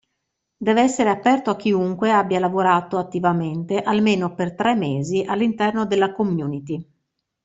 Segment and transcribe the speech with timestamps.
[0.57, 6.83] Deve essere aperto a chiunque abbia lavorato attivamente almeno per tre mesi all'interno della community.